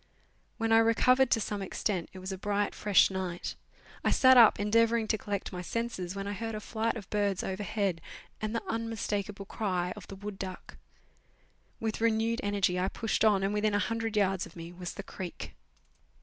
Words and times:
When 0.57 0.71
I 0.71 0.79
recovered 0.79 1.29
to 1.29 1.39
some 1.39 1.61
extent 1.61 2.09
it 2.11 2.17
was 2.17 2.31
a 2.31 2.37
bright, 2.39 2.73
fresh 2.73 3.11
night. 3.11 3.53
I 4.03 4.09
sat 4.09 4.35
up 4.35 4.59
endeavouring 4.59 5.07
to 5.09 5.15
collect 5.15 5.53
my 5.53 5.61
senses, 5.61 6.15
when 6.15 6.25
I 6.25 6.33
heard 6.33 6.55
a 6.55 6.59
flight 6.59 6.97
of 6.97 7.07
birds 7.11 7.43
overhead 7.43 8.01
and 8.41 8.55
the 8.55 8.67
unmistakable 8.67 9.45
cry 9.45 9.93
of 9.95 10.07
the 10.07 10.15
wood 10.15 10.39
duck. 10.39 10.77
With 11.79 12.01
renewed 12.01 12.39
energy 12.41 12.79
I 12.79 12.87
pushed 12.87 13.23
on, 13.23 13.43
and 13.43 13.53
within 13.53 13.75
a 13.75 13.77
hundred 13.77 14.17
yards 14.17 14.47
of 14.47 14.55
me 14.55 14.71
was 14.73 14.95
the 14.95 15.03
creek. 15.03 15.53